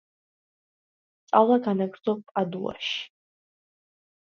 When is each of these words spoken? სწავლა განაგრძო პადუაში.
სწავლა 1.27 1.59
განაგრძო 1.69 2.19
პადუაში. 2.33 3.01